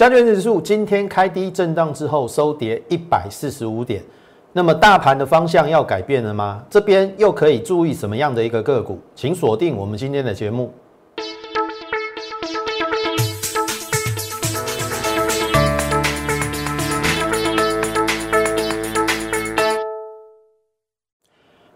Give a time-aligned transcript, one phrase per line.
[0.00, 4.02] 加权指数今天开低震荡之后收跌一百四十五点，
[4.50, 6.64] 那么大盘的方向要改变了吗？
[6.70, 8.98] 这边又可以注意什么样的一个个股？
[9.14, 10.72] 请锁定我们今天的节目。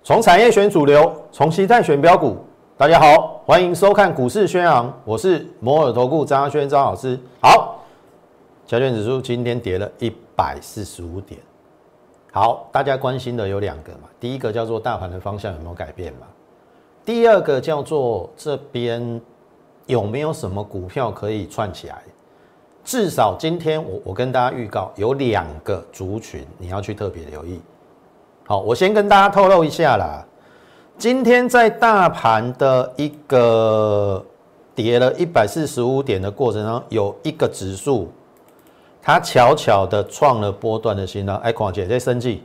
[0.02, 2.38] 从产业选主流，从期待选标股。
[2.78, 7.20] 大家好，欢迎收看股市宣昂，我是摩尔投顾张轩张老师。
[7.42, 7.73] 好。
[8.74, 11.40] 加权指数今天跌了一百四十五点。
[12.32, 16.26] 好，大家关心的有两个嘛，第一个叫做大盘的方向有没有改变嘛？
[17.04, 19.20] 第二个叫做这边
[19.86, 22.02] 有没有什么股票可以串起来？
[22.82, 27.60] 至少今天我我跟大家预告有两个族群你要去特别留意。
[28.44, 30.26] 好，我先跟大家透露一下啦，
[30.98, 34.24] 今天在大盘的一个
[34.74, 38.08] 跌了一百四十五点的过程中，有一个指数。
[39.06, 42.42] 它悄悄的创了波段的新高，哎，况且在升绩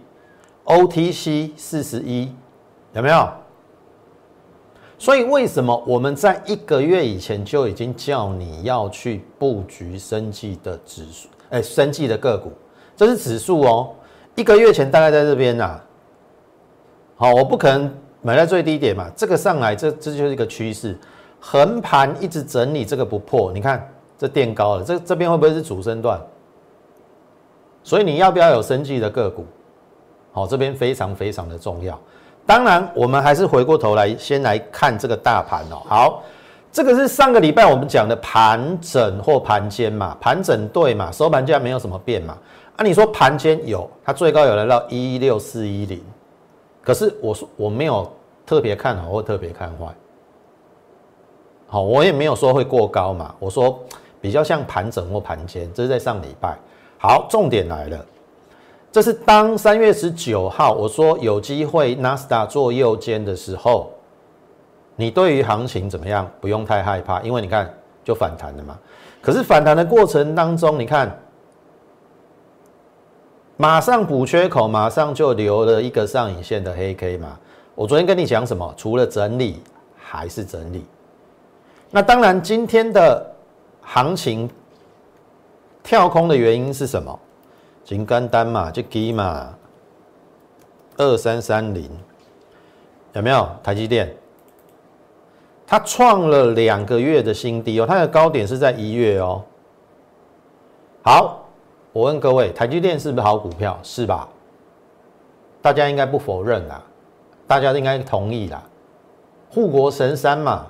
[0.66, 2.36] ，OTC 四十一，
[2.92, 3.30] 有没有？
[4.98, 11.30] 所以为什么我们在一个月以前就已经叫你要去布局升绩的指数？
[11.52, 12.52] 哎，升绩的个股，
[12.94, 13.92] 这是指数哦。
[14.36, 15.80] 一个月前大概在这边呐，
[17.16, 17.90] 好，我不可能
[18.22, 19.10] 买在最低点嘛。
[19.16, 20.98] 这个上来，这这就是一个趋势，
[21.40, 26.20] 横盘一直整理，这个不破，你看这垫高了，这这边会不会是主升段？
[27.90, 29.44] 所以你要不要有生计的个股？
[30.32, 32.00] 好，这边非常非常的重要。
[32.46, 35.82] 当然，我们还是回过头来先来看这个大盘哦。
[35.88, 36.24] 好，
[36.72, 42.38] 这个是上个礼拜我们讲的盘整或盘间嘛，盘整对嘛，收盘价没有什么变嘛。
[42.76, 46.00] 啊，你说盘间有，它最高有来到一六四一零，
[46.84, 48.08] 可是我说我没有
[48.46, 49.88] 特别看好或特别看坏。
[51.66, 53.80] 好，我也没有说会过高嘛，我说
[54.22, 56.56] 比较像盘整或盘间，这是在上礼拜。
[57.02, 58.06] 好，重点来了，
[58.92, 63.90] 这是当三月十九号我说有机会纳斯达做右肩的时候，
[64.98, 66.30] 你对于行情怎么样？
[66.42, 67.74] 不用太害怕，因为你看
[68.04, 68.78] 就反弹了嘛。
[69.22, 71.18] 可是反弹的过程当中，你看
[73.56, 77.40] 马上补缺口，马上就留了一个上影线的黑 K 嘛。
[77.76, 78.74] 我昨天跟你讲什么？
[78.76, 79.64] 除了整理
[79.98, 80.84] 还是整理。
[81.92, 83.26] 那当然，今天的
[83.84, 84.50] 行情。
[85.84, 87.20] 跳空的原因是什么？
[87.84, 89.52] 金干单嘛，就基嘛，
[90.98, 91.90] 二三三零
[93.14, 93.50] 有没有？
[93.64, 94.16] 台积电，
[95.66, 99.44] 它创了两个月的新低哦，它的高点是在一月哦。
[101.02, 101.50] 好，
[101.92, 103.80] 我问各位，台积电是不是好股票？
[103.82, 104.30] 是吧？
[105.62, 106.84] 大家应该不否认啦，
[107.48, 108.62] 大家应该同意啦，
[109.50, 110.68] 护国神山嘛。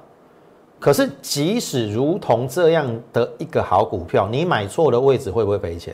[0.79, 5.93] 可是，即使如同这样的一个好股票，你买错了位置会不会赔钱？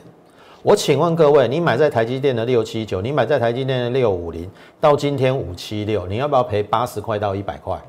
[0.62, 4.48] 我请问各位，你买在台积电的六七九，你买在台积电的六五零，
[4.80, 7.82] 到今天五七六，你要不要赔八十块到一百块？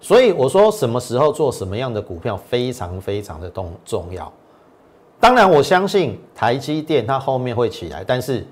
[0.00, 4.32] 所以我说，什么时候做什么样的股票非常非常的重重要。
[5.20, 8.46] 当然，我相信台积电它后面会起来，但是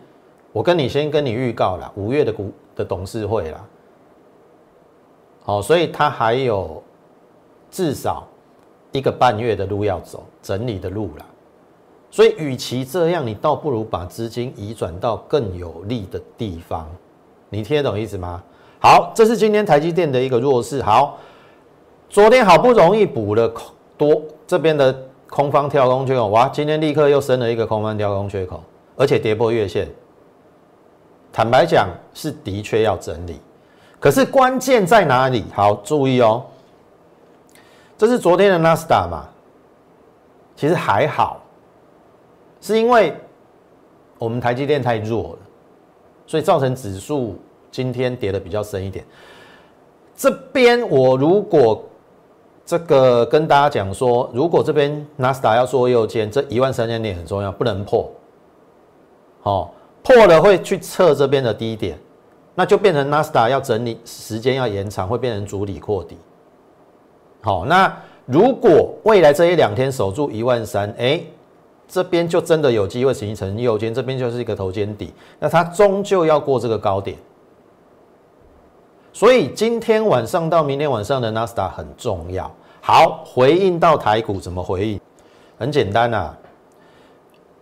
[0.52, 3.64] 我跟你先跟你预告了，五月的股的董事会啦，
[5.44, 6.82] 好，所以它还有。
[7.76, 8.26] 至少
[8.90, 11.26] 一个半月的路要走，整理的路了。
[12.10, 16.88] 所以，与其这样，你倒不如把资金移转到更有利的地方。
[17.50, 18.42] 你听得懂意思吗？
[18.80, 20.80] 好，这是今天台积电的一个弱势。
[20.80, 21.18] 好，
[22.08, 23.52] 昨天好不容易补了
[23.98, 24.98] 多这边的
[25.28, 28.62] 空方跳空缺口，哇，今天立刻又升了一个空方跳空缺口，
[28.96, 29.86] 而且跌破月线。
[31.30, 33.38] 坦白讲，是的确要整理。
[34.00, 35.44] 可是关键在哪里？
[35.52, 36.42] 好，注意哦。
[37.98, 39.26] 这是昨天的纳斯达嘛？
[40.54, 41.40] 其实还好，
[42.60, 43.14] 是因为
[44.18, 45.38] 我们台积电太弱了，
[46.26, 47.36] 所以造成指数
[47.70, 49.04] 今天跌的比较深一点。
[50.16, 51.84] 这边我如果
[52.64, 58.10] 这个跟大家讲说，如果这边纳斯达要做右肩，这一万三千点很重要，不能破。
[59.42, 61.98] 好，破了会去测这边的低点，
[62.54, 66.18] 那就变成纳斯达要整理时间要延长，会变成主力扩底。
[67.46, 71.20] 好，那如果未来这一两天守住一万三，哎，
[71.86, 77.16] 这边就真的有机会形成右肩，这边就是一个头肩底，那它终究要过这个高点。
[79.12, 82.52] 所以今天晚上到明天晚上的纳斯达很重要。
[82.80, 85.00] 好，回应到台股怎么回应？
[85.56, 86.36] 很简单啊，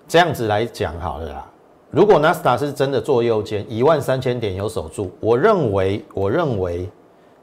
[0.08, 1.46] 这样子来讲好了啦。
[1.90, 6.88] 如果纳斯达是真的做右肩，一万三千点有守住，我认为，我认为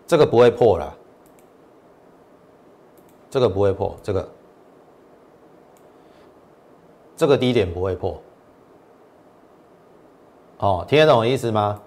[0.07, 0.91] 这个不会破了。
[3.31, 4.29] 这个不会破，这个
[7.15, 8.21] 这个低点不会破。
[10.57, 11.81] 哦，听得懂我意思吗？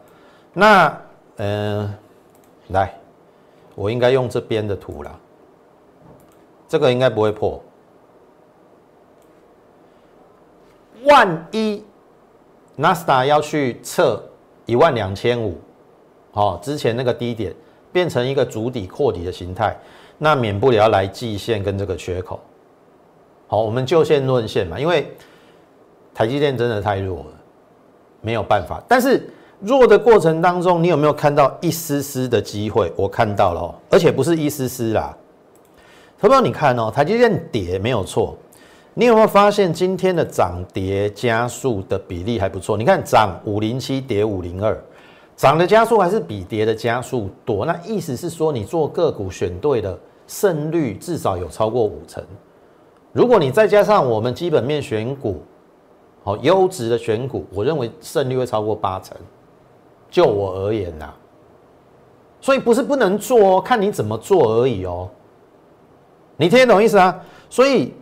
[0.54, 1.00] 那
[1.36, 1.94] 嗯，
[2.68, 2.98] 来，
[3.74, 5.20] 我应该用这边的图了，
[6.66, 7.62] 这个应该不会破。
[11.04, 11.84] 万一
[12.74, 14.24] 纳斯达要去测
[14.64, 15.60] 一万两千五，
[16.32, 17.54] 哦，之前那个低点
[17.92, 19.76] 变成一个主底扩底的形态，
[20.24, 22.40] 那免不了来季线跟这个缺口。
[23.46, 25.14] 好，我们就线论线嘛，因为
[26.14, 27.26] 台积电真的太弱了。
[28.22, 29.28] 没有办法，但是
[29.60, 32.90] 弱的过程当中，你有没有看到一丝丝的机会？
[32.96, 35.14] 我看到了，而且不是一丝丝啦。
[36.18, 38.34] 朋友，你看哦，台积电跌没有错，
[38.94, 42.78] 你有没有发现今天的涨跌加速的比例还不错？
[42.78, 44.74] 你看涨五零七，跌五零二，
[45.36, 47.66] 涨的加速还是比跌的加速多。
[47.66, 52.22] 那意思是说，你做个股选对的胜率至少有超过五成。
[53.12, 55.42] 如果你再加上我们基本面选股。
[56.26, 59.14] 好，优质的选股，我认为胜率会超过八成。
[60.10, 61.12] 就我而言呐，
[62.40, 65.06] 所以不是不能做哦，看你怎么做而已哦。
[66.38, 67.20] 你听得懂意思啊？
[67.50, 67.92] 所以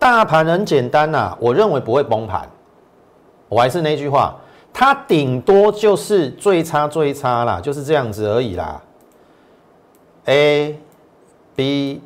[0.00, 2.50] 大盘很简单呐，我认为不会崩盘。
[3.48, 4.36] 我还是那句话，
[4.72, 8.82] 它顶多就是最差最差啦，就是这样子而已啦。
[10.24, 10.76] A、
[11.60, 12.00] B、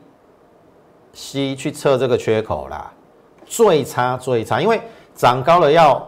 [1.13, 2.93] C 去测这个缺口啦，
[3.47, 4.81] 最差最差，因为。
[5.17, 6.05] 涨高了要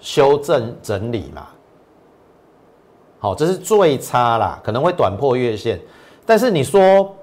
[0.00, 1.48] 修正整理嘛？
[3.18, 5.78] 好，这是最差啦，可能会短破月线，
[6.24, 7.14] 但是你说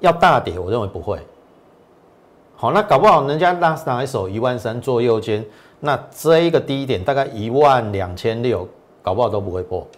[0.00, 1.18] 要大跌，我认为不会。
[2.54, 5.42] 好，那搞不好人家拉斯达手一万三做右肩，
[5.80, 8.68] 那这一个低点大概一万两千六，
[9.00, 9.88] 搞不好都不会破。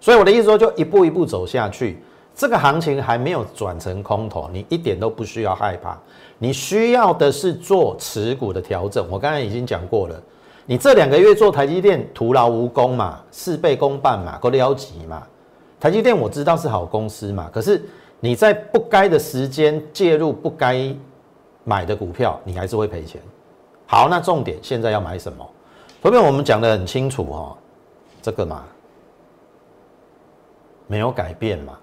[0.00, 2.02] 所以我的意思说，就一步一步走下去。
[2.34, 5.98] 这个行情还没有转成空头，你一点都不需要害怕。
[6.38, 9.06] 你需要的是做持股的调整。
[9.10, 10.20] 我刚才已经讲过了，
[10.66, 15.22] 你这两个月做台积电徒劳无功嘛，事倍功半嘛，够了急嘛。
[15.78, 17.80] 台积电我知道是好公司嘛，可是
[18.18, 20.92] 你在不该的时间介入不该
[21.64, 23.20] 买的股票，你还是会赔钱。
[23.86, 25.48] 好，那重点现在要买什么？
[26.02, 27.56] 后面我们讲的很清楚哈，
[28.20, 28.64] 这个嘛
[30.88, 31.78] 没有改变嘛。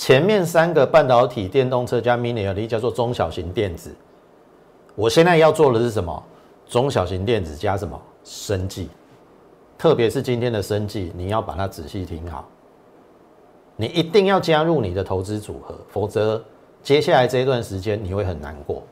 [0.00, 3.94] 前面三个半导体、电动车加 mini LED 叫做中小型电子，
[4.94, 6.24] 我现在要做的是什么？
[6.66, 8.00] 中小型电子加什么？
[8.24, 8.88] 生技，
[9.76, 12.48] 特别是今天的生技，你要把它仔细听好，
[13.76, 16.42] 你一定要加入你的投资组合，否则
[16.82, 18.82] 接下来这一段时间你会很难过。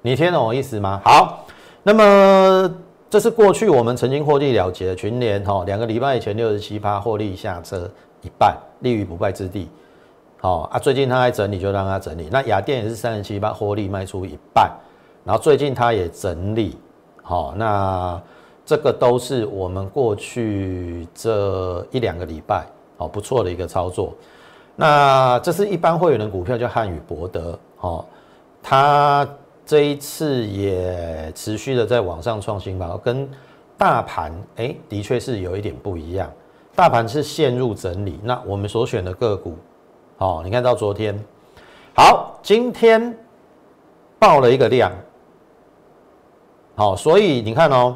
[0.00, 1.02] 你听懂我意思吗？
[1.04, 1.44] 好，
[1.82, 2.72] 那么
[3.10, 7.90] 这是过去我们曾经获利了结的群联哈，两个礼拜以前六十七趴获利下车。
[8.22, 9.68] 一半立于不败之地，
[10.40, 10.78] 好啊！
[10.78, 12.28] 最近他在整理，就让他整理。
[12.30, 14.70] 那雅电也是三十七八获利卖出一半，
[15.24, 16.78] 然后最近他也整理，
[17.22, 18.20] 好，那
[18.64, 22.64] 这个都是我们过去这一两个礼拜
[22.96, 24.14] 好不错的一个操作。
[24.76, 28.06] 那这是一般会员的股票，叫汉语博德，好，
[28.62, 29.28] 它
[29.66, 33.28] 这一次也持续的在往上创新吧，跟
[33.76, 36.30] 大盘哎，的确是有一点不一样。
[36.74, 39.56] 大盘是陷入整理，那我们所选的个股，
[40.18, 41.18] 哦，你看到昨天，
[41.94, 43.14] 好，今天
[44.18, 44.90] 爆了一个量，
[46.74, 47.94] 好，所以你看哦，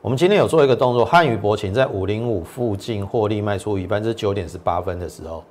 [0.00, 5.42] 我们今天有做一个动作，汉语博情在五零五附近获利卖出一半，是九点十八分的时候，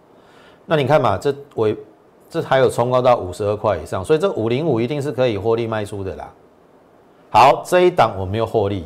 [0.66, 1.78] 那你看嘛，这尾
[2.30, 6.32] 这还有冲高到五十二块以上，所以这五零五一定是可以获利卖出的啦。
[7.30, 8.86] 好，这一档我们又获利。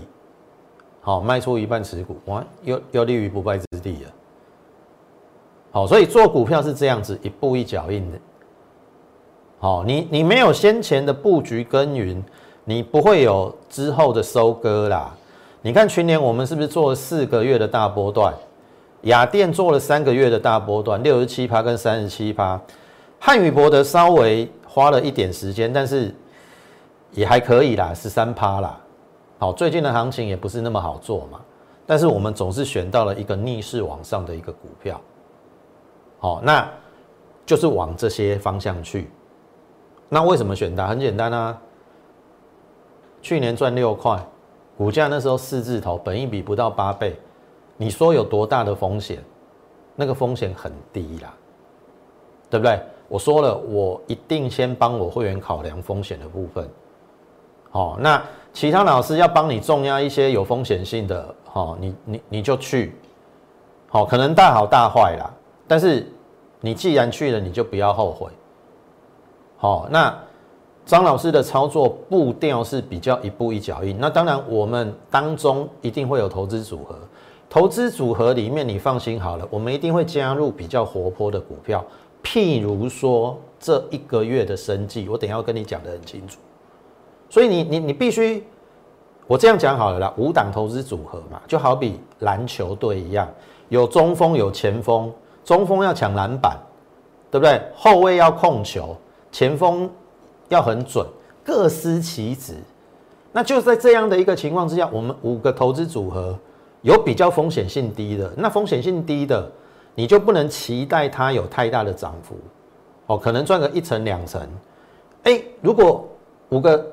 [1.07, 4.11] 好，卖出一半持股，哇，又又立于不败之地了。
[5.71, 8.19] 好，所以做股票是这样子，一步一脚印的。
[9.57, 12.21] 好，你你没有先前的布局耕耘，
[12.65, 15.15] 你不会有之后的收割啦。
[15.61, 18.33] 你看去年我们是不是做了四个月的大波段？
[19.03, 22.59] 雅电做了三个月的大波段，六十七趴跟三十七趴。
[23.17, 26.13] 汉语博德稍微花了一点时间，但是
[27.13, 28.77] 也还可以啦，十三趴啦。
[29.39, 31.39] 好，最近的行情也不是那么好做嘛，
[31.85, 34.99] 但是我们总是选到了一个逆势往上的一个股票，
[36.17, 36.67] 好，那
[37.45, 39.11] 就是往这些方向去。
[40.09, 40.87] 那为什么选它？
[40.87, 41.55] 很简单啊，
[43.21, 44.19] 去年赚六块，
[44.75, 47.15] 股价那时候四字头，本一比不到八倍，
[47.77, 49.23] 你说有多大的风险？
[49.95, 51.31] 那个风险很低啦，
[52.49, 52.81] 对不对？
[53.07, 56.67] 我说了，我一定先帮我会员考量风险的部分。
[57.69, 58.19] 好，那。
[58.57, 62.95] 其他老师要帮你重压一些有风险性的，好，你你你就去，
[63.87, 65.31] 好，可能大好大坏啦，
[65.67, 66.11] 但是
[66.59, 68.31] 你既然去了，你就不要后悔。
[69.57, 70.11] 好，那
[70.87, 73.95] 张老师的操作步调是比较一步一脚印。
[73.99, 76.95] 那当然，我们当中一定会有投资组合，
[77.47, 81.85] 投资组合里面你放心好了，我们一定会加入比较活泼的股票，
[82.23, 86.39] 譬如说这一个月的生计，我等下要跟你讲的很清楚。
[87.29, 88.43] 所以你你你必须，
[89.27, 93.27] 我这样讲好了啦，五档投资组合嘛，就好比篮球队一样，
[93.69, 96.57] 有中锋有前锋，中锋要抢篮板，
[97.29, 97.61] 对不对？
[97.75, 98.95] 后卫要控球，
[99.31, 99.89] 前锋。
[100.49, 101.05] 要很准，
[101.43, 102.53] 各司其职。
[103.33, 106.39] 那就在这样的一个情况之下，我们五个投资组合
[106.83, 109.51] 有比较风险性低的，那风险性低的，
[109.93, 112.37] 你就不能期待它有太大的涨幅
[113.07, 114.41] 哦，可能赚个一成两成。
[115.23, 116.07] 哎，如果
[116.47, 116.87] 五个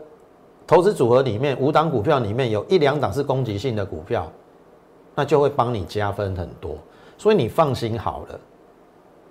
[0.66, 4.30] 投资组合里面五档股票里面有一两档是攻击性的股票，
[5.14, 6.76] 那就会帮你加分很多。
[7.18, 8.40] 所以你放心好了。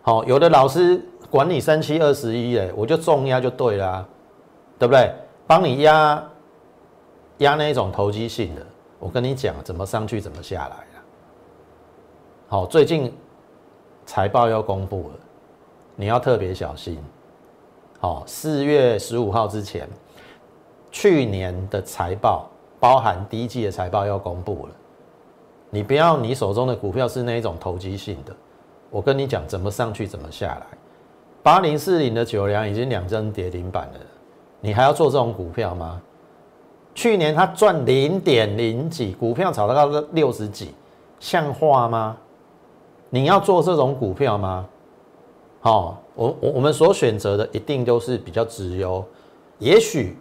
[0.02, 4.08] 好，有的老师管你三七二十一，哎，我就重压就对了。
[4.80, 5.14] 对不对？
[5.48, 6.22] 帮你压
[7.38, 8.62] 压那一种投机性的，
[9.00, 11.04] 我跟你讲怎么上去怎么下来了。
[12.50, 13.14] 好，最近
[14.06, 15.20] 财报要公布了，
[15.96, 16.98] 你要特别小心。
[18.00, 19.88] 好，四月十五号之前，
[20.94, 22.48] 去年的财报
[22.80, 24.74] 包含第一季的财报要公布了，
[25.72, 28.34] 你不要你手中的股票是那一种投机性的，
[28.92, 30.78] 我跟你讲怎么上去怎么下来。
[31.42, 34.00] 八零四零的九粮已经两针跌停板了。
[34.62, 36.00] 你还要做这种股票吗？
[36.94, 40.76] 去年他赚零点零几，股票炒到六十几，
[41.20, 42.16] 像话吗？
[43.10, 44.66] 你要做这种股票吗？
[45.60, 49.04] 好，我我我们所选择的一定都是比较直优，
[49.58, 50.16] 也许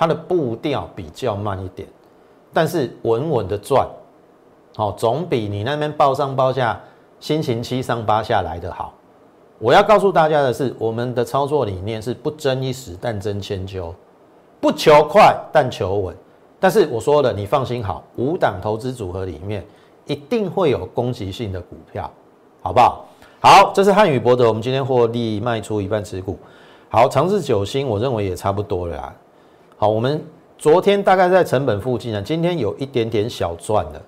[0.00, 1.86] 它的步调比较慢一点，
[2.54, 3.86] 但是稳稳的赚，
[4.74, 6.80] 好，总比你那边报上报下，
[7.18, 8.94] 心情七上八下来的好。
[9.58, 13.94] 我要告诉大家的是，我们的操作理念是不争一时，但争千秋，
[14.58, 16.16] 不求快，但求稳。
[16.58, 19.62] 但是我说了，你放心好，五档投资组合里面
[20.06, 22.10] 一定会有攻击性的股票，
[22.62, 23.04] 好不好？
[23.42, 26.38] 好，这是汉语博德，我们今天获利卖出一半持股。
[26.88, 29.14] 好，长治九星，我认为也差不多了啦。
[29.80, 30.22] 好，我们
[30.58, 34.02] 昨天大概在成本附近呢，今天有一点点小赚了。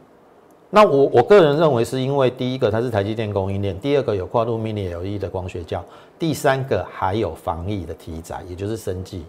[0.68, 5.82] 那我我个人认为是因为第一个它是台积电供应链，第二个有跨度 Mini LED 的光学胶，
[6.18, 9.24] 第三个还有防疫的题材，也就是生技，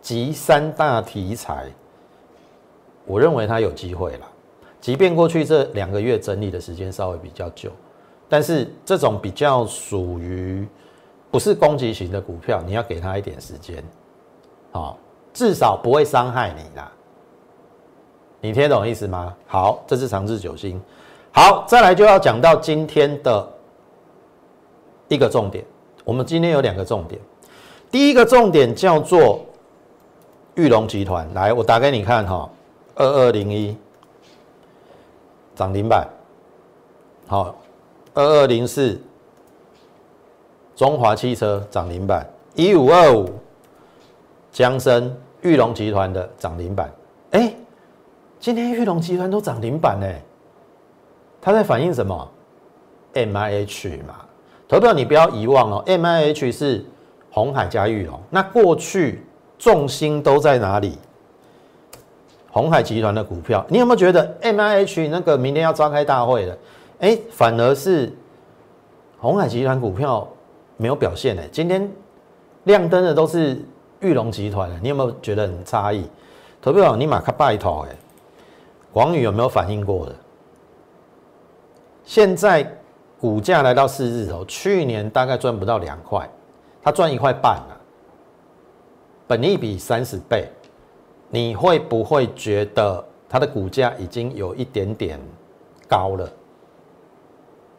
[0.00, 1.66] 集三大题材，
[3.04, 4.26] 我认为它有机会了。
[4.80, 7.70] 即便过去这两个月整理的时间稍微比较久，
[8.30, 10.66] 但是这种比较属于
[11.30, 13.84] 不是攻击型的股票，你要给它一点时间，
[14.72, 14.98] 好，
[15.34, 16.90] 至少不会伤害你啦。
[18.40, 19.34] 你听懂意思吗？
[19.46, 20.80] 好，这是长治久兴。
[21.32, 23.46] 好，再来就要讲到今天的
[25.08, 25.64] 一个重点。
[26.04, 27.20] 我们今天有两个重点，
[27.90, 29.40] 第一个重点叫做
[30.54, 31.28] 玉龙集团。
[31.34, 32.48] 来，我打给你看哈，
[32.94, 33.76] 二二零一
[35.56, 36.06] 涨停板。
[37.26, 37.56] 好，
[38.12, 39.00] 二二零四
[40.76, 43.32] 中华汽车涨停板，一五二五
[44.52, 46.92] 江森玉龙集团的涨停板。
[47.30, 47.54] 哎。
[48.40, 50.06] 今天玉龙集团都涨停板呢，
[51.40, 52.30] 它在反映什么
[53.14, 54.16] ？M I H 嘛，
[54.68, 56.84] 投票你不要遗忘哦，M I H 是
[57.30, 58.20] 红海加玉龙。
[58.28, 59.24] 那过去
[59.58, 60.98] 重心都在哪里？
[62.50, 66.54] 红海集团的股票，你有没有觉得 M I H 那个明天要召开大会了？
[66.98, 68.12] 哎，反而是
[69.18, 70.28] 红海集团股票
[70.76, 71.42] 没有表现呢。
[71.50, 71.90] 今天
[72.64, 73.64] 亮灯的都是
[74.04, 76.06] 玉龙集团，你有没有觉得很诧异？
[76.60, 77.96] 投票你马卡拜托哎。
[78.92, 80.14] 广宇有没有反应过的？
[82.04, 82.70] 现在
[83.18, 86.28] 股价来到四字头，去年大概赚不到两块，
[86.82, 87.80] 它赚一块半了，
[89.26, 90.46] 本益比三十倍，
[91.30, 95.18] 你会不会觉得它的股价已经有一点点
[95.88, 96.30] 高了？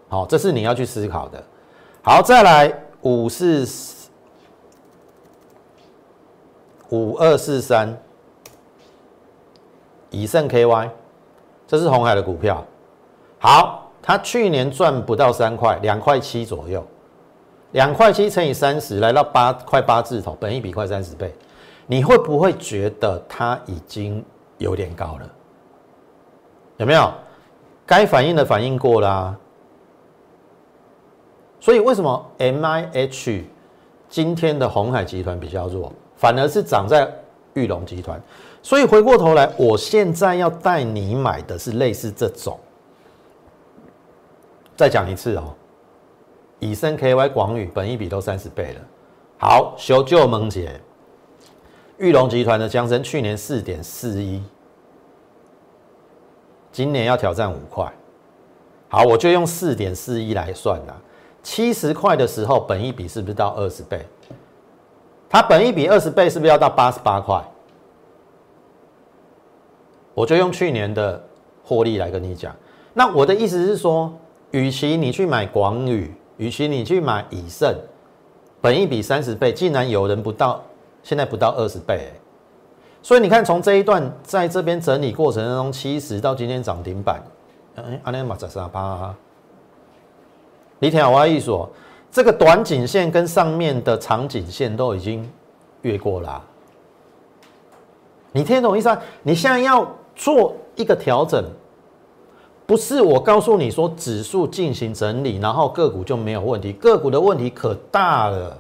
[0.09, 1.41] 好，这是你要去思考的。
[2.01, 3.63] 好，再来五四
[6.89, 7.97] 五二四三，
[10.09, 10.89] 以盛 KY。
[11.67, 12.63] 这是红海的股票，
[13.39, 16.85] 好，它去年赚不到三块，两块七左右，
[17.71, 21.33] 两块七乘以三十，来到八块八字头，本一比快三十倍，
[21.87, 24.23] 你会不会觉得它已经
[24.59, 25.29] 有点高了？
[26.77, 27.11] 有没有？
[27.87, 29.35] 该反应的反应过啦，
[31.59, 33.43] 所以为什么 M I H
[34.09, 37.11] 今天的红海集团比较弱，反而是涨在
[37.53, 38.21] 玉龙集团？
[38.61, 42.59] 所以回过头来，我现在要带你买的是类似这种。
[44.75, 45.53] 再讲一次哦，
[46.59, 48.81] 以升 KY 广宇本一比都三十倍了。
[49.37, 50.81] 好，修旧萌姐，
[51.97, 54.41] 玉龙集团的江生去年四点四一，
[56.71, 57.91] 今年要挑战五块。
[58.89, 60.95] 好，我就用四点四一来算啦。
[61.43, 64.05] 七十块的时候，本一比是不是到二十倍？
[65.35, 67.43] 它本一比二十倍，是不是要到八十八块？
[70.13, 71.21] 我就用去年的
[71.61, 72.55] 获利来跟你讲。
[72.93, 74.13] 那我的意思是说，
[74.51, 77.75] 与其你去买广宇，与其你去买以盛，
[78.61, 80.63] 本一比三十倍，竟然有人不到。
[81.03, 82.13] 现在不到二十倍，
[83.03, 87.21] 所以你看，从这一段在这边整理过程当中，七十到今天涨停板，
[87.75, 89.13] 哎，阿联马在沙巴，
[90.79, 91.69] 你听我意思说，
[92.15, 95.29] 这个短颈线跟上面的长颈线都已经
[95.81, 96.41] 越过了，
[98.31, 98.87] 你听懂意思？
[98.87, 101.43] 啊你现在要做一个调整，
[102.65, 108.57] 不是我告诉你说指数进行整理，然后个股就没有问题，个股的问题可大了。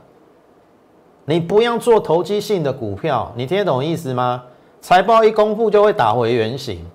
[1.23, 4.43] 你不要做投机性的股票，你听得懂意思吗？
[4.81, 6.85] 财报一公布就会打回原形。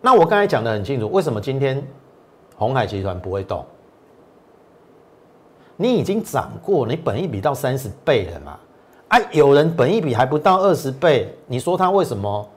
[0.00, 1.84] 那我刚才讲的很清楚，为什么今天
[2.54, 3.66] 红海集团不会动？
[5.82, 8.56] 你已经涨过，你本一笔到三十倍了嘛？
[9.08, 12.48] 哎，有人本一笔还不到二十倍，你说他为什么？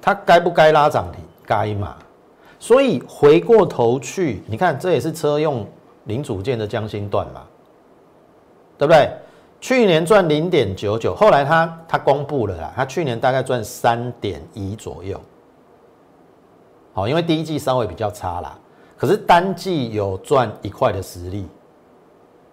[0.00, 1.22] 他该不该拉涨停？
[1.44, 1.94] 该嘛？
[2.58, 5.66] 所以回过头去，你看这也是车用
[6.04, 7.42] 零组件的江心段嘛，
[8.78, 9.10] 对不对？
[9.60, 15.20] 去年赚零点九九，后来他他公布了啦，他去年大概赚三点一左右。
[16.94, 18.58] 好，因为第一季稍微比较差啦，
[18.96, 21.46] 可是单季有赚一块的实力。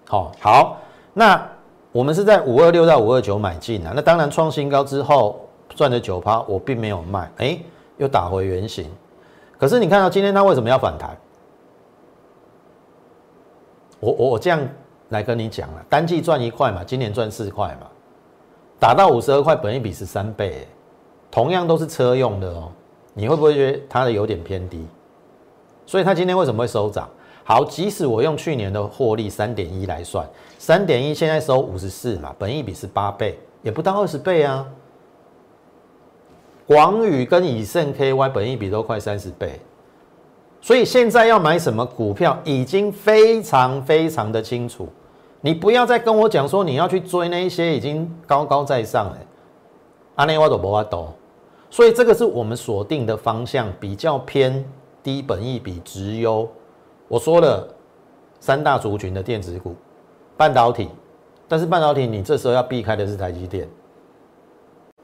[0.08, 0.78] 好，好，
[1.14, 1.48] 那
[1.92, 7.60] 我们是在五二六到五二九买进啊，那当然创新高之后赚了九趴，我并没有卖，哎，
[7.98, 8.90] 又打回原形。
[9.58, 11.18] 可是你看到今天它为什么要反弹？
[14.00, 14.60] 我我我这样。
[15.10, 17.88] 来跟你讲了，单季赚一块嘛，今年赚四块嘛，
[18.78, 20.68] 打到五十二块，本一比是三倍，
[21.32, 22.70] 同样都是车用的哦，
[23.14, 24.86] 你会不会觉得它的有点偏低？
[25.86, 27.10] 所以它今天为什么会收涨？
[27.50, 30.28] 好，即使我用去年的获利三点一来算，
[30.60, 34.68] 三点一现在收五十四嘛，本一比是八倍，也不到二十倍啊。
[36.66, 39.62] 广宇跟以盛 KY 本一比都快三十倍。
[40.60, 44.90] 所以现在要买什么股票已经非常非常的清楚，
[45.40, 49.18] 你不要再跟我讲说你要去追那一些已经高高在上了，
[50.16, 51.14] 阿内瓦多博瓦多，
[51.70, 54.66] 所以这个是我们锁定的方向，比较偏
[55.02, 56.46] 低本益比直优。
[57.08, 57.68] 我说了
[58.40, 59.76] 三大族群的电子股，
[60.36, 60.90] 半导体，
[61.48, 63.68] 但是半导体你这时候要避开的是台积电，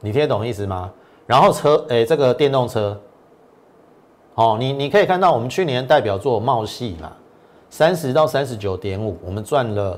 [0.00, 0.92] 你听得懂意思吗？
[1.26, 3.00] 然后车哎，这个电动车。
[4.34, 7.12] 哦，你你可以看到我们去年代表作茂系嘛，
[7.70, 9.96] 三十到三十九点五，我们赚了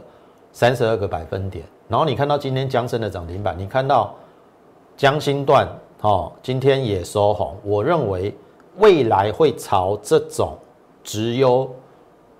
[0.53, 1.65] 三十二个百分点。
[1.89, 4.15] 然后你看到今天江生的涨停板，你看到
[4.95, 5.67] 江心段，
[6.03, 7.57] 哦，今天也收红。
[7.65, 8.37] 我认为
[8.77, 10.55] 未来会朝这种
[11.03, 11.67] 直优，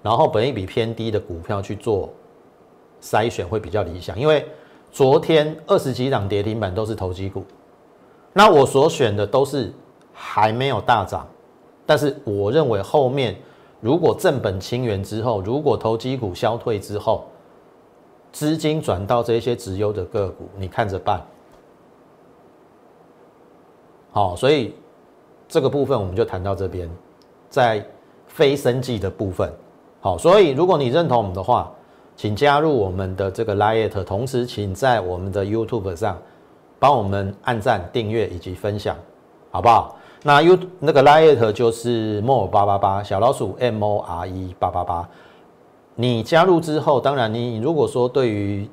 [0.07, 2.09] 然后本益比偏低的股票去做
[3.03, 4.47] 筛选会比较理想，因为
[4.93, 7.45] 昨天二十几档跌停板都是投机股，
[8.33, 9.73] 那我所选的都是
[10.13, 11.27] 还没有大涨。
[11.85, 13.35] 但是我认为后面
[13.81, 17.25] 如果正本清源之后，如果投机股消退之后，
[18.31, 21.21] 资金转到这些直优的个股，你看着办。
[24.13, 24.73] 好，所以
[25.49, 26.89] 这个部分我们就谈到这边，
[27.51, 27.85] 在
[28.29, 29.53] 非生计的部分。
[30.07, 31.69] 好，所以如果你认同我们的话，
[32.15, 36.17] 请加入我们的这个 Lite，同时请在我们的 YouTube 上
[36.79, 38.97] 帮我们按赞、订阅以及分享，
[39.51, 39.97] 好不好？
[40.23, 45.09] 那 You 那个 Lite 就是 More 八八八小老鼠 M O R E 八八八，
[45.97, 48.71] 你加入之后，当然你如果说对于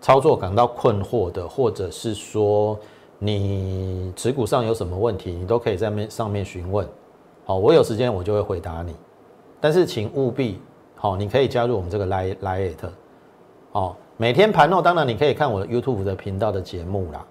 [0.00, 2.78] 操作感到困惑的，或者是说
[3.18, 6.86] 你持股上有什么问题，你都可以在面上面询问。
[7.44, 8.94] 好，我有时间我就会回答你。
[9.60, 10.60] 但是请务必
[10.94, 12.74] 好，你可以加入我们这个 Lite，
[13.72, 17.24] 好，每天盘后当然你可以看我的 YouTube 的频道的节目啦。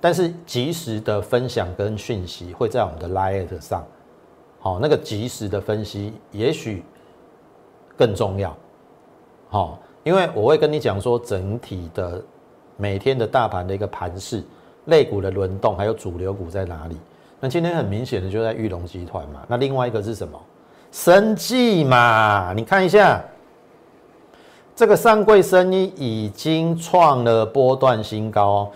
[0.00, 3.84] 但是及时的分享跟讯息会在我们的 Lite 上，
[4.60, 6.84] 好，那个及时的分析也许
[7.96, 8.56] 更重要，
[9.48, 12.22] 好，因为我会跟你讲说整体的
[12.76, 14.44] 每天的大盘的一个盘势、
[14.84, 16.96] 类股的轮动，还有主流股在哪里。
[17.40, 20.40] 那今天很明显的就在玉龙集团嘛，那另外一个是什么？
[21.00, 23.24] 生技嘛，你看一下，
[24.74, 28.44] 这个上柜生意已经创了波段新高。
[28.44, 28.70] 哦。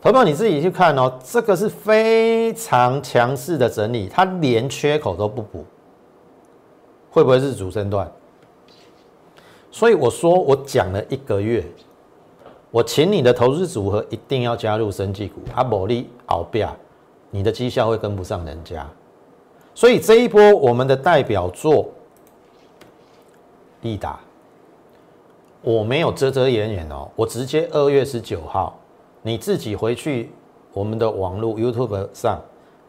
[0.00, 5.66] 投票你自己去看哦，这个是非常强势的整理，它连缺口都不补，
[7.10, 8.10] 会不会是主升段？
[9.70, 11.62] 所以我说我讲了一个月，
[12.70, 16.74] 我请你的投资组合一定要加入生技股，阿伯利熬标，
[17.30, 18.88] 你的绩效会跟不上人家。
[19.76, 21.86] 所以这一波我们的代表作，
[23.82, 24.18] 益达，
[25.60, 28.74] 我没有遮遮掩掩哦，我直接二月十九号，
[29.20, 30.32] 你自己回去
[30.72, 32.40] 我们的网络 YouTube 上，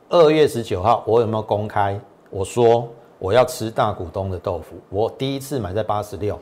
[0.08, 2.00] 二月十九号我有没有公开？
[2.30, 2.88] 我说
[3.19, 6.39] 我要吃大股东的豆腐，我第一次买在八十六。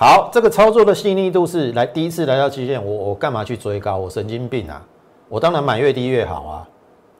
[0.00, 3.96] 好，这个操作的细腻度是来第一次来到期限，我我干嘛去追高？
[3.98, 4.84] 我神经病啊！
[5.28, 6.68] 我当然买越低越好啊，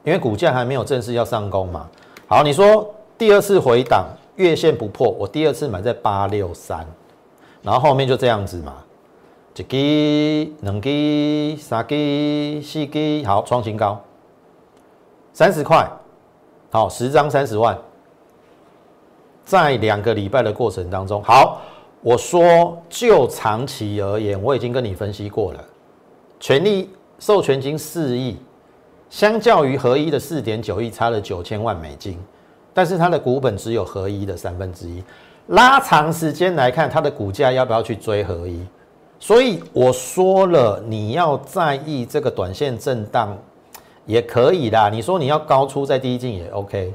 [0.03, 1.89] 因为股价还没有正式要上攻嘛。
[2.29, 6.85] 好，你说第二次回档月线不破，我第二次买在八六三，
[7.61, 8.83] 然后后面就这样子嘛，
[9.55, 13.97] 一支、两支、三支、四支，好创新高，
[15.31, 15.89] 三十块，
[16.69, 17.77] 好十张三十万，
[19.45, 21.61] 在两个礼拜的过程当中，好。
[22.01, 25.63] 我说，就长期而言，我已经跟你分析过了，
[26.39, 28.37] 权利授权金四亿，
[29.09, 32.19] 相较于合一的四点九亿，差了九千万美金，
[32.73, 35.03] 但是它的股本只有合一的三分之一，
[35.47, 38.65] 拉长时间来看，它的股价要不要去追合一？
[39.19, 43.35] 所以我说了，你要在意这个短线震荡
[44.05, 44.89] 也可以啦。
[44.89, 46.93] 你说你要高出在低进也 OK，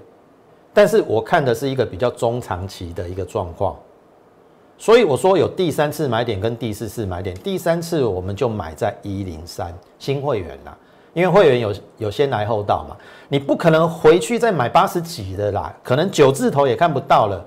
[0.72, 3.76] 但是我看的是一个比较中长期的一个状况。
[4.78, 10.76] 所以我说有第三次买点跟第四次买点，第三次我们就买在一零三新会员啦，
[11.14, 12.96] 因为会员有有先来后到嘛，
[13.28, 17.44] 你不可能回去再买八十几的啦，可能九字头也看不到了，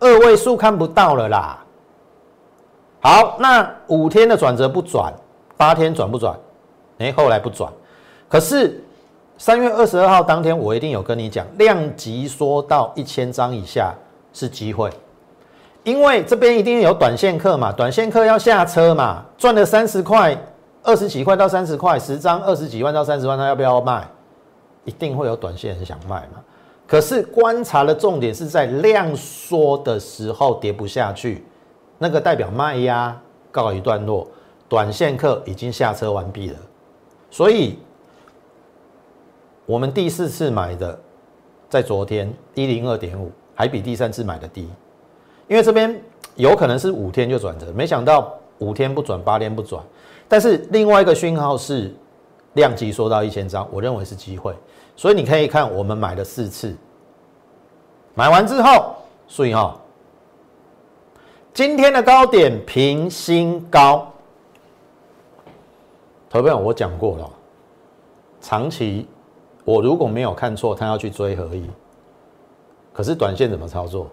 [0.00, 1.64] 二位数看不到了啦。
[3.00, 5.12] 好，那五天的转折不转，
[5.56, 6.36] 八天转不转？
[6.98, 7.72] 哎，后来不转，
[8.28, 8.82] 可是
[9.38, 13.94] 三月二十二号当天我一定有跟你讲，量级缩到一千张以下
[14.34, 14.90] 是机会。
[15.82, 20.36] 因为这边一定有短线客嘛，短线客要下车嘛，赚了三十块、
[20.82, 24.08] 二十几块到三十块，十张二十几万到三十万，他要不要卖？
[24.84, 26.42] 一定会有短线人想卖嘛。
[26.86, 31.44] 可是观察的重点是在量缩的时候跌不下去，
[31.98, 33.16] 那个代表卖压
[33.52, 34.26] 告一段落，
[34.68, 36.56] 短线客已经下车完毕了。
[37.30, 37.78] 所以，
[39.66, 40.98] 我们第四次买的
[41.68, 44.68] 在昨天一零二点五，还比第三次买的低。
[45.46, 46.02] 因为这边
[46.36, 49.84] 有可能是五天就转折，没想到五天不转，八天不转。
[50.30, 51.92] 但是另外一个讯号是
[52.52, 54.54] 量级缩到一千张，我认为是机会。
[54.94, 56.72] 所以你可以看我们买了四次，
[58.14, 58.94] 买完之后，
[59.26, 59.76] 所以哈，
[61.52, 64.06] 今天的高点平新高。
[66.28, 67.28] 投票我讲过了，
[68.40, 69.08] 长期
[69.64, 71.68] 我如果没有看错，他要去追合一，
[72.92, 74.06] 可是短线怎么操作？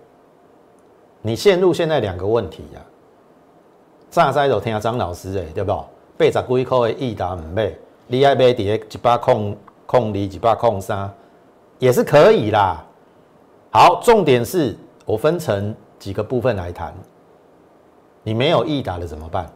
[1.22, 2.82] 你陷入现在两个问题呀，
[4.10, 5.86] 乍在就听下张老师诶，对不？
[6.18, 7.72] 八十几块的益达唔买，
[8.08, 11.10] 你爱买伫个一百空空二一百空三
[11.80, 12.84] 也是可以啦。
[13.72, 14.76] 好，重点是
[15.06, 16.94] 我分成几个部分来谈。
[18.24, 19.48] 你没有益达的怎么办？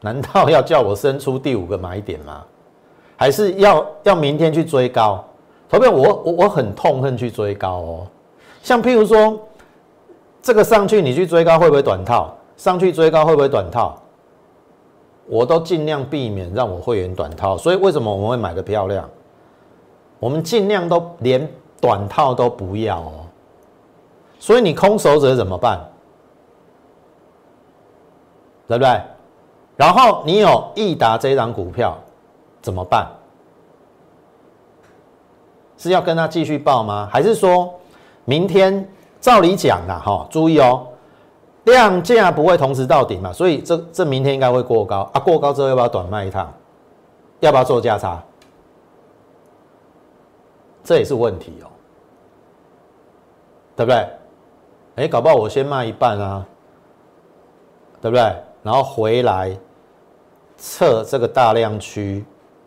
[0.00, 2.44] 难道要叫我伸出第五个买点吗？
[3.16, 5.24] 还是要要明天去追高？
[5.68, 8.06] 投票我我我很痛恨去追高哦。
[8.62, 9.40] 像譬如说，
[10.40, 12.32] 这个上去你去追高会不会短套？
[12.58, 13.94] 上去追高会不会短套？
[15.26, 19.08] 我都尽量避免让我会员短套，所以为什么我们会买的漂亮？
[20.18, 23.12] 我们尽量都连短套都不要哦。
[24.38, 25.80] 所以你空手者怎么办？
[28.66, 29.00] 对不对？
[29.76, 31.96] 然后你有益达这张股票
[32.60, 33.06] 怎么办？
[35.76, 37.08] 是要跟他继续报吗？
[37.10, 37.72] 还是说？
[38.24, 38.86] 明天
[39.20, 40.86] 照理讲啦，哈，注意哦，
[41.68, 46.52] 量价不会同时到顶嘛，所以这这明天应该会过高啊，过高之后要不要短卖一趟？
[47.40, 48.22] 要不要做价差？
[50.82, 51.68] 这也是问题哦，
[53.76, 54.08] 对不对？
[54.96, 56.46] 哎，搞不好我先卖一半啊，
[58.00, 58.34] 对不对？
[58.62, 59.56] 然后回来
[60.56, 62.24] 测这个大量区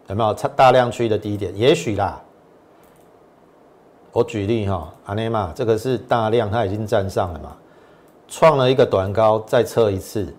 [0.07, 1.55] 有没有测大量区的低点？
[1.57, 2.21] 也许啦。
[4.13, 7.55] 我举例哈，阿内玛这个是大量，它已经站上了嘛，
[8.31, 10.33] 创了一个短高，再测一次，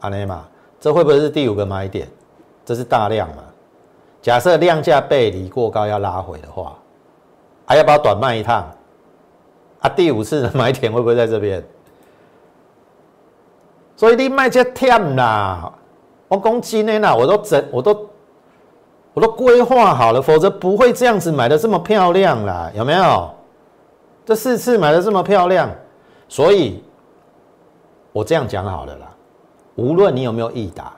[0.00, 0.44] 阿内玛，
[0.78, 2.06] 这会不会是第五个买点？
[2.64, 3.42] 这是大量嘛？
[4.22, 6.76] 假设量价背离过高要拉回的话，
[7.66, 8.70] 还要不要短卖一趟？
[9.80, 11.64] 啊，第五次的买点会不会在这边？
[13.96, 15.72] 所以你卖这忝啦，
[16.28, 18.08] 我讲真的啦，我都整，我都。
[19.14, 23.30] 我都规划好了，否则不会这样子买的这么漂亮啦，有没有？
[24.26, 25.70] 这四次买的这么漂亮，
[26.28, 26.82] 所以
[28.14, 29.10] 我这样讲好了啦。
[29.74, 30.92] 无论你有没有益达，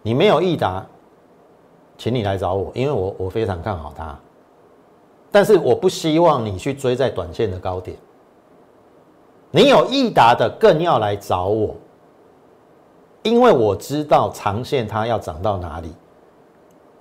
[0.00, 0.82] 你没有益达，
[1.98, 4.18] 请你来找我，因为我我非常看好它。
[5.30, 7.94] 但是我不希望你去追在短线的高点。
[9.50, 11.76] 你有益达的更要来找我，
[13.22, 15.92] 因为我知道长线它要涨到哪里，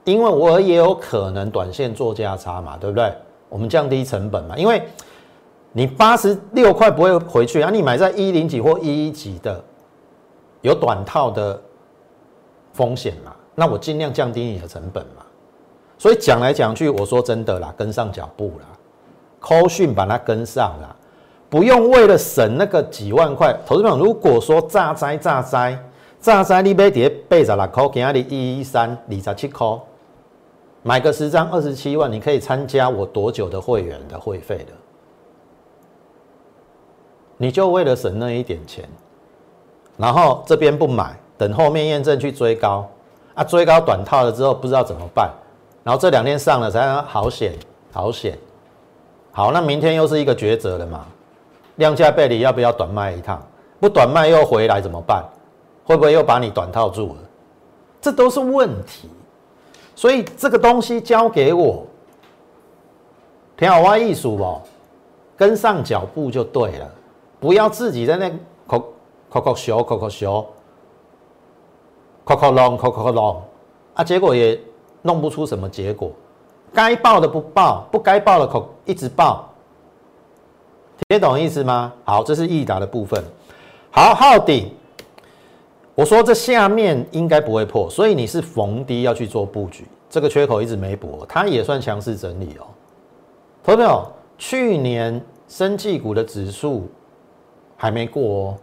[0.03, 3.13] 因为我也有可能短线做价差嘛，对不对？
[3.47, 4.83] 我们降低成本嘛，因为
[5.73, 9.63] 你八十六块不会回去啊，你买在一零几或一一几的，
[10.61, 11.61] 有短套的
[12.73, 15.23] 风险嘛，那我尽量降低你的成本嘛。
[15.97, 18.65] 所以讲来讲去，我说真的啦，跟上脚步啦，
[19.39, 20.95] 扣讯把它跟上啦。
[21.49, 25.77] 不用为了省那个几万块，投资朋友，如果说炸灾炸灾
[26.19, 29.67] 炸灾，你买碟八十六块，今日一一三二十七块，
[30.83, 34.73] 买个十张二十七万，你可以参加我多久的会员的会费的？
[37.41, 38.87] 你就为了省那一点钱，
[39.97, 42.87] 然后这边不买，等后面验证去追高
[43.33, 45.27] 啊，追高短套了之后不知道怎么办，
[45.83, 47.55] 然后这两天上了才好险
[47.91, 48.37] 好险，
[49.31, 51.03] 好，那明天又是一个抉择了嘛？
[51.77, 53.41] 量价背离要不要短卖一趟？
[53.79, 55.25] 不短卖又回来怎么办？
[55.83, 57.21] 会不会又把你短套住了？
[57.99, 59.09] 这都是问题。
[59.95, 61.83] 所以这个东西交给我，
[63.57, 64.61] 挺好玩艺术哦，
[65.35, 66.91] 跟上脚步就对了，
[67.41, 68.31] 不要自己在那
[68.67, 68.93] 口
[69.27, 70.45] 口口修口口修，
[72.23, 73.41] 口口弄口口弄
[73.95, 74.57] 啊，结果也
[75.01, 76.11] 弄不出什么结果。
[76.71, 79.49] 该报的不报，不该报的口一直报。
[81.09, 81.91] 听懂意思吗？
[82.05, 83.21] 好，这是易达的部分。
[83.89, 84.71] 好，浩鼎，
[85.95, 89.87] 我说这下面应该不会破，所以你是逢低要去做布局。
[90.11, 92.67] 这个缺口一直没补，它也算强势整理哦。
[93.63, 94.05] 投朋友，
[94.37, 96.87] 去年生技股的指数
[97.81, 98.57] 还没过哦，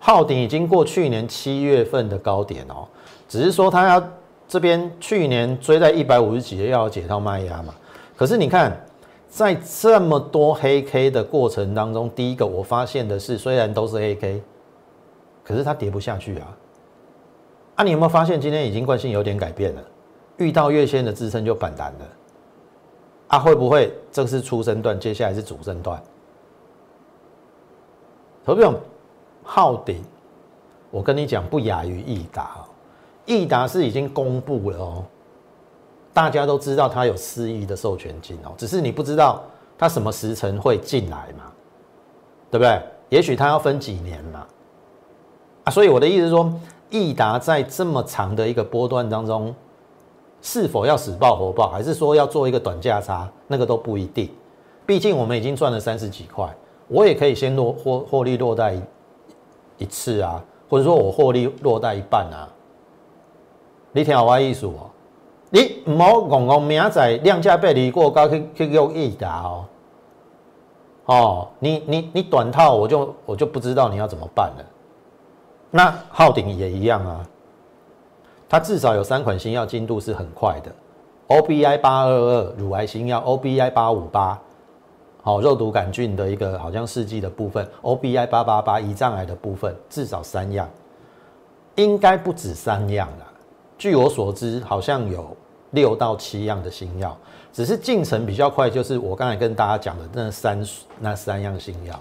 [0.00, 2.88] 浩鼎已经过去年七月份的高点哦，
[3.28, 4.02] 只是说它要
[4.48, 7.72] 这边去年追在一百五十几的要解套卖压嘛。
[8.16, 8.76] 可是你看。
[9.34, 14.42] 在这么多黑 K 的过程当中，第一个我发现的是，虽然都是黑 K，
[15.42, 16.56] 可是它跌不下去啊。
[17.76, 19.82] 啊，你有没有发现今天已经惯性有点改变了？
[20.36, 22.00] 遇到月线的支撑就反弹了。
[23.28, 25.98] 啊，会不会这是初升段，接下来是主升段？
[28.44, 28.74] 投票
[29.44, 30.02] 昊鼎，
[30.90, 32.56] 我跟你讲不亚于易达，
[33.24, 35.04] 易达是已经公布了哦。
[36.12, 39.42] 大家都知道它有四亿的授权金哦，只是你不知道
[39.78, 41.52] 它什么时辰会进来嘛，
[42.50, 42.82] 对不对？
[43.08, 44.46] 也许它要分几年嘛，
[45.64, 46.52] 啊，所以我的意思是说，
[46.90, 49.54] 易达在这么长的一个波段当中，
[50.40, 54.28] 是否要死爆活爆，还是说要做一个短价差，那个都不一定。
[54.84, 56.52] 毕竟我们已经赚了三十几块，
[56.88, 58.74] 我也可以先落获获利落袋
[59.78, 62.48] 一次啊，或者说我获利落袋一半啊。
[63.92, 64.90] 你听我意思哦。
[65.50, 69.64] 你唔好讲讲明仔量价背离过高去去用益达哦，
[71.04, 74.64] 哦，你你你短套我就我就不知道你要怎么办了。
[75.70, 77.26] 那昊鼎也一样啊，
[78.48, 80.72] 它至少有三款新药进度是很快的
[81.28, 84.40] ，OBI 八二二乳癌新药，OBI 八五八，
[85.22, 90.68] 好肉毒杆菌的一个好像试剂的部分，OBI 八八八胰脏癌的部分，至少三样，
[91.76, 93.32] 应该不止三样了。
[93.78, 95.34] 据我所知，好像有。
[95.72, 97.16] 六到七样的新药，
[97.50, 100.66] 只是进程比较快，就是我刚才跟大家讲的那三
[101.00, 101.98] 那三样新药，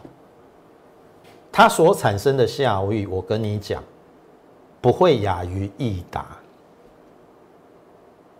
[1.53, 3.81] 它所产生的效益，我跟你讲，
[4.81, 6.37] 不会亚于益达，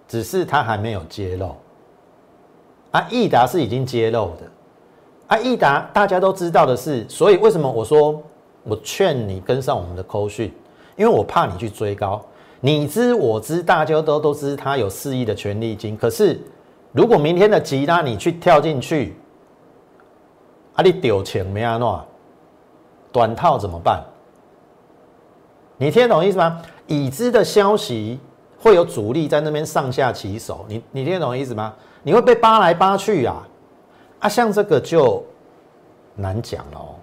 [0.05, 1.55] 只是它还没有揭露。
[2.91, 4.51] 啊，益达是已经揭露的，
[5.31, 8.21] 啊，益达大家都知道的是，所以为什么我说
[8.65, 10.53] 我劝你跟上我们的扣讯，
[10.97, 12.21] 因为我怕你去追高。
[12.59, 15.95] 你知我知，大家都都知，他有四亿的权利金。
[15.95, 16.37] 可是，
[16.91, 19.15] 如果明天的吉拉你去跳进去，
[20.73, 22.03] 啊，你丢钱没安诺，
[23.09, 24.03] 短套怎么办？
[25.77, 26.61] 你听得懂意思吗？
[26.87, 28.19] 已知的消息
[28.59, 31.73] 会有主力在那边上下其手，你你听得懂意思吗？
[32.03, 33.47] 你会被扒来扒去啊！
[34.21, 35.23] 啊，像这个就
[36.15, 36.95] 难讲了哦。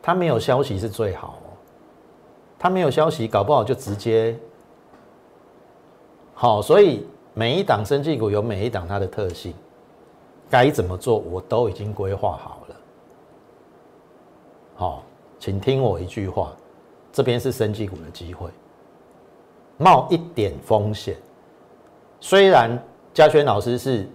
[0.00, 1.48] 他没有消息是最好哦，
[2.58, 4.36] 他没有消息，搞不好就直接。
[6.34, 9.54] 好，所以每一档升绩股有每一档它的特性，
[10.50, 12.76] 该怎么做我都已经规划好了。
[14.74, 15.02] 好，
[15.38, 16.52] 请听我一句话，
[17.12, 18.50] 这边是升绩股的机会，
[19.78, 21.16] 冒一点风险。
[22.20, 22.78] 虽然
[23.12, 24.06] 嘉轩老师是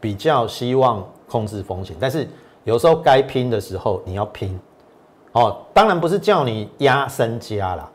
[0.00, 2.26] 比较希望控制风险，但是
[2.64, 4.58] 有时候该拼的时候你要拼。
[5.32, 7.88] 哦，当然不是叫你压身家啦。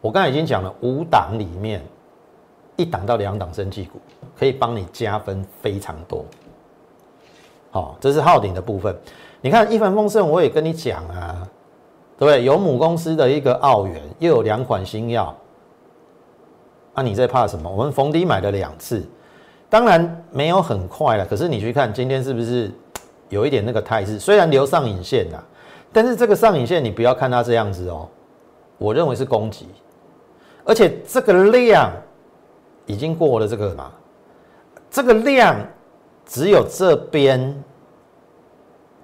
[0.00, 1.84] 我刚才已经讲了，五档里面
[2.76, 3.98] 一档到两档升绩股
[4.38, 6.24] 可以帮你加分非常多。
[7.70, 8.96] 好，这是昊鼎的部分。
[9.40, 11.46] 你看一帆风顺，我也跟你讲啊，
[12.16, 12.44] 对不对？
[12.44, 15.34] 有母公司的一个澳元，又有两款新药，
[16.94, 17.68] 啊，你在怕什么？
[17.68, 19.04] 我们逢低买了两次，
[19.68, 21.26] 当然没有很快了。
[21.26, 22.70] 可是你去看今天是不是
[23.28, 24.18] 有一点那个态势？
[24.18, 25.38] 虽然留上影线呐，
[25.92, 28.08] 但是这个上影线你不要看它这样子哦，
[28.78, 29.68] 我认为是攻击，
[30.64, 31.92] 而且这个量
[32.86, 33.90] 已经过了这个嘛，
[34.90, 35.56] 这个量
[36.26, 37.54] 只有这边。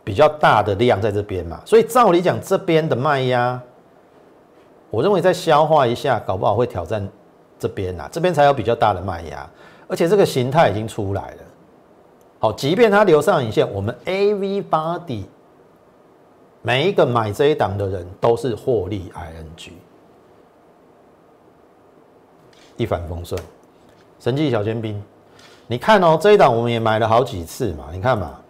[0.07, 3.59] 比较大的量在这边嘛，所以照理讲，这边的卖压，
[4.91, 7.09] 我认为再消化一下，搞不好会挑战
[7.59, 9.49] 这边呐，这边才有比较大的卖压，
[9.87, 11.39] 而且这个形态已经出来了。
[12.39, 15.25] 好，即便它留上影线，我们 A V body
[16.63, 19.73] 每一个买这一档的人都是获利 I N G，
[22.77, 23.41] 一帆风顺，
[24.19, 25.03] 神迹小尖兵，
[25.67, 28.41] 你看哦，这一档我们也买了好几次嘛，你看嘛。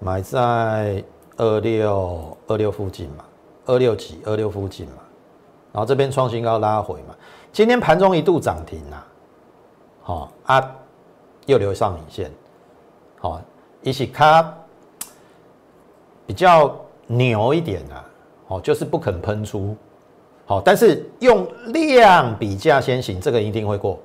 [0.00, 1.02] 买在
[1.38, 3.24] 二六二六附近嘛，
[3.64, 4.98] 二六几二六附近嘛，
[5.72, 7.14] 然后这边创新高拉回嘛，
[7.52, 9.06] 今天盘中一度涨停啊，
[10.06, 10.70] 好啊，
[11.46, 12.30] 又留上影线，
[13.18, 13.40] 好，
[13.80, 14.54] 一起卡
[16.26, 18.04] 比较牛一点啊，
[18.46, 19.74] 好，就是不肯喷出，
[20.44, 23.98] 好，但是用量比价先行，这个一定会过，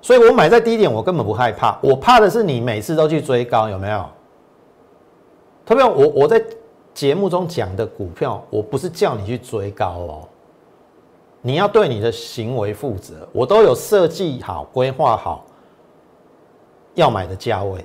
[0.00, 4.08] 所以我买在低点，我根本不害怕，我怕的是你每次都去追高，有没有？
[5.66, 6.40] 特别我我在
[6.94, 10.28] 节目中讲的股票，我不是叫你去追高哦，
[11.42, 13.26] 你要对你的行为负责。
[13.32, 15.44] 我都有设计好、规划好
[16.94, 17.84] 要买的价位，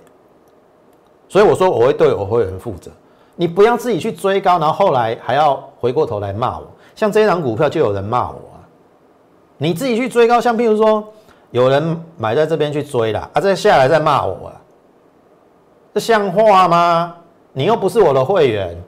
[1.29, 2.91] 所以我说我会对我会员负责。
[3.35, 6.65] 你不要自己去追高，然后后来还要回过头来骂我。
[6.95, 8.63] 像这一张股票就有人骂我啊，
[9.57, 11.05] 你自己去追高，像譬如说
[11.51, 14.61] 有人买在这边去追了啊，再下来再骂我啊，
[15.93, 17.15] 这像话吗？
[17.51, 18.81] 你又不是我的会员，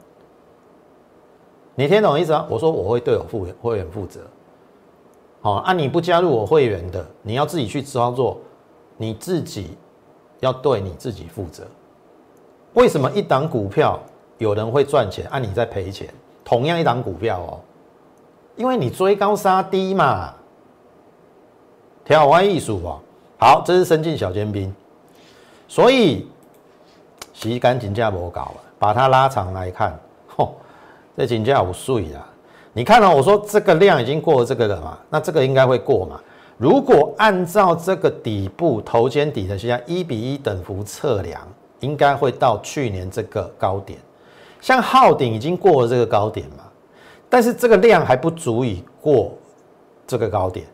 [1.74, 2.46] 你听懂意思啊？
[2.48, 4.20] 我说我会对我会员会员负责。
[5.40, 8.38] 好，啊，你不加入我会员的，你要自己去操作，
[8.96, 9.76] 你自己
[10.40, 11.66] 要对你自己负责。
[12.74, 13.98] 为什么一档股票
[14.38, 16.08] 有人会赚钱，啊，你在赔钱？
[16.44, 17.60] 同样一档股票哦，
[18.56, 20.34] 因为你追高杀低嘛，
[22.04, 23.00] 调玩艺术哦。
[23.38, 24.74] 好，这是深进小尖兵，
[25.66, 26.28] 所以。
[27.34, 29.96] 洗干净价不搞了，把它拉长来看，
[30.26, 30.56] 吼，
[31.16, 32.28] 这金价五碎啊！
[32.72, 34.98] 你看到我说这个量已经过了这个了嘛？
[35.10, 36.20] 那这个应该会过嘛？
[36.56, 41.40] 如果按照这个底部头肩底的现在一比一等幅测量，
[41.80, 43.98] 应该会到去年这个高点。
[44.60, 46.64] 像昊顶已经过了这个高点嘛？
[47.28, 49.32] 但是这个量还不足以过
[50.06, 50.66] 这个高点。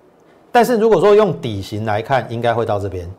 [0.50, 3.10] 但是如果说用底型来看，应该会到这边。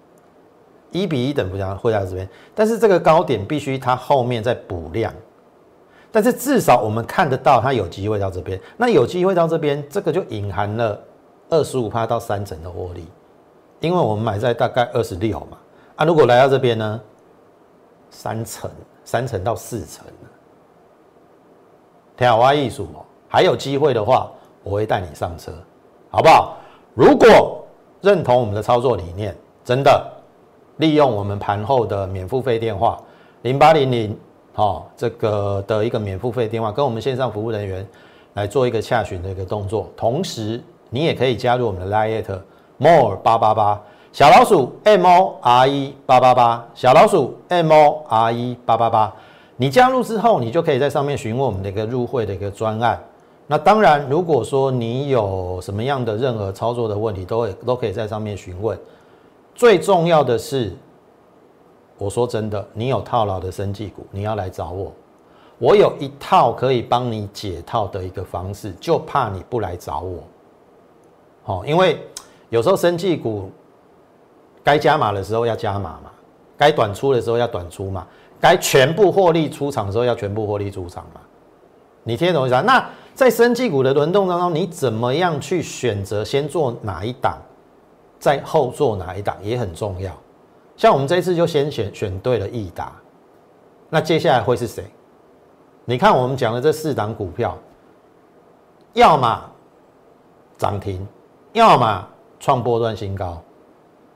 [0.92, 5.14] 一比一等幅量会在这边，但是这个高点必须它后面再补量，
[6.16, 10.98] 但是至少我们看得到它有机会到这边，那有机会到这边，这个就隐含了
[11.50, 13.06] 二十五趴到三成的获利，
[13.82, 15.58] 因为我们买在大概二十六嘛，
[15.98, 17.02] 啊，如果来到这边呢，
[18.10, 18.72] 三成
[19.04, 20.06] 三成到四成，
[22.16, 24.32] 天好挖艺术哦，还有机会的话，
[24.64, 25.52] 我会带你上车，
[26.10, 26.56] 好不好？
[26.94, 27.68] 如果
[28.00, 30.12] 认同我们的操作理念，真的。
[30.78, 33.02] 利用我们盘后的免付费电话
[33.42, 34.18] 零八零零，
[34.58, 37.86] 好，这个的一个免付费电话，跟我们线上服务人员
[38.36, 39.90] 来做一个洽询的一个动作。
[39.98, 42.34] 同时，你也可以加入我们的 l i t
[42.78, 43.82] more 八八八
[44.14, 49.14] 小老鼠 m o r e 八八八小老鼠 m o r e 八八八。
[49.58, 52.98] 你加入之后，你就可以在上面询问我们的一个入会的一个专案。
[53.48, 58.80] 那当然，如果说你有什么样的任何操作的问题，都会都可以在上面询问。
[59.54, 60.74] 最重要的是，
[61.98, 64.92] 我说真的，你有套牢的生技股，你要来找我，
[65.58, 70.24] 我有一套可以帮你解套的一个方式，就怕你不来找我。
[71.44, 72.00] 好，因为
[72.50, 73.50] 有时候生技股
[74.64, 76.12] 该加码的时候要加码嘛，
[76.58, 78.06] 该短出的时候要短出嘛，
[78.40, 81.22] 该全部获利出场的时候要全部获利出场嘛。
[82.04, 82.62] 你听懂意思啊？
[82.62, 87.38] 那在生技股的轮动当中，你怎么样去选择先做哪一档？
[88.18, 90.12] 在后做哪一档也很重要，
[90.78, 92.92] 像我们这一次就先选选对了易达，
[93.90, 94.84] 那接下来会是谁？
[95.86, 97.58] 你看我们讲的这四档股票，
[98.94, 99.52] 要么
[100.58, 101.08] 涨停，
[101.54, 102.08] 要么
[102.40, 103.42] 创波段新高，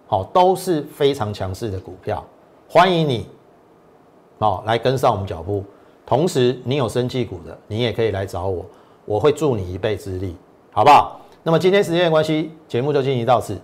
[0.07, 2.25] 好，都是非常强势的股票，
[2.67, 3.27] 欢迎你，
[4.39, 5.63] 好来跟上我们脚步。
[6.05, 8.65] 同时，你有生技股的，你也可以来找我，
[9.05, 10.35] 我会助你一臂之力，
[10.71, 11.21] 好不好？
[11.43, 13.55] 那么今天时间的关系，节目就进行到此。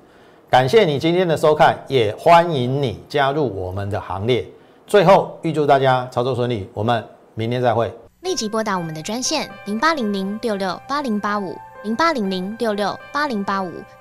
[0.47, 4.45] 感谢你今天的收看，也欢迎你加入我们的行列。
[4.85, 7.91] 最后，预祝大家操作顺利，我们明天再会。
[8.21, 13.71] 立即拨打我们的专线零八零零六六八零八五零八零零六六八零八五